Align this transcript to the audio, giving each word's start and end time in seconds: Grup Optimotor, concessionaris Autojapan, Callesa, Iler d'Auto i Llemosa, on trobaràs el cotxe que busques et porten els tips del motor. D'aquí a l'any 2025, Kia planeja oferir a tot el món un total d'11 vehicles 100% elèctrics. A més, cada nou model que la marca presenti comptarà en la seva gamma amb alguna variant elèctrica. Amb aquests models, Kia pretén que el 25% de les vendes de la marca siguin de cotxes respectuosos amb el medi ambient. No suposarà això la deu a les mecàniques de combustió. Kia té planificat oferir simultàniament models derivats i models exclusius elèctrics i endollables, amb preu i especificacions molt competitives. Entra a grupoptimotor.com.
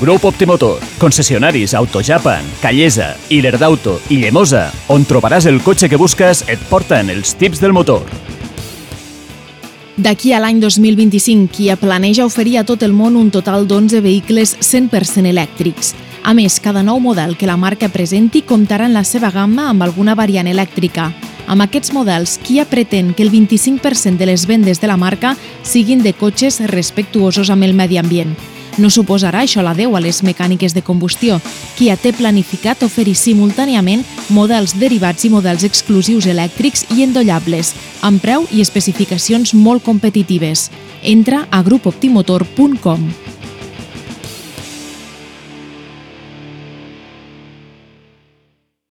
Grup 0.00 0.24
Optimotor, 0.24 0.78
concessionaris 0.98 1.74
Autojapan, 1.74 2.44
Callesa, 2.62 3.16
Iler 3.34 3.58
d'Auto 3.58 3.96
i 4.14 4.20
Llemosa, 4.22 4.68
on 4.94 5.02
trobaràs 5.02 5.48
el 5.50 5.58
cotxe 5.66 5.88
que 5.90 5.98
busques 5.98 6.44
et 6.46 6.62
porten 6.70 7.10
els 7.10 7.34
tips 7.34 7.58
del 7.58 7.74
motor. 7.74 8.06
D'aquí 9.98 10.30
a 10.30 10.38
l'any 10.38 10.60
2025, 10.62 11.50
Kia 11.50 11.74
planeja 11.74 12.28
oferir 12.28 12.60
a 12.60 12.64
tot 12.64 12.84
el 12.86 12.94
món 12.94 13.18
un 13.18 13.32
total 13.34 13.66
d'11 13.66 13.98
vehicles 14.04 14.54
100% 14.62 15.26
elèctrics. 15.26 15.96
A 16.22 16.30
més, 16.30 16.60
cada 16.62 16.84
nou 16.86 17.02
model 17.02 17.34
que 17.34 17.50
la 17.50 17.58
marca 17.58 17.90
presenti 17.90 18.44
comptarà 18.46 18.86
en 18.86 18.94
la 18.94 19.02
seva 19.02 19.32
gamma 19.34 19.66
amb 19.72 19.82
alguna 19.82 20.14
variant 20.14 20.46
elèctrica. 20.46 21.10
Amb 21.48 21.64
aquests 21.64 21.94
models, 21.96 22.36
Kia 22.44 22.66
pretén 22.68 23.14
que 23.16 23.24
el 23.24 23.32
25% 23.32 24.20
de 24.20 24.26
les 24.28 24.44
vendes 24.46 24.82
de 24.82 24.86
la 24.86 24.98
marca 25.00 25.34
siguin 25.64 26.02
de 26.04 26.12
cotxes 26.12 26.60
respectuosos 26.68 27.48
amb 27.48 27.64
el 27.64 27.72
medi 27.72 27.96
ambient. 27.96 28.36
No 28.78 28.90
suposarà 28.94 29.40
això 29.42 29.64
la 29.64 29.72
deu 29.74 29.96
a 29.96 30.02
les 30.04 30.20
mecàniques 30.22 30.74
de 30.76 30.84
combustió. 30.86 31.40
Kia 31.78 31.96
té 31.98 32.12
planificat 32.14 32.84
oferir 32.86 33.16
simultàniament 33.18 34.04
models 34.28 34.76
derivats 34.78 35.24
i 35.24 35.32
models 35.32 35.64
exclusius 35.66 36.28
elèctrics 36.30 36.84
i 36.94 37.02
endollables, 37.08 37.72
amb 38.06 38.22
preu 38.22 38.46
i 38.52 38.62
especificacions 38.62 39.56
molt 39.56 39.82
competitives. 39.88 40.68
Entra 41.02 41.46
a 41.50 41.62
grupoptimotor.com. 41.64 43.10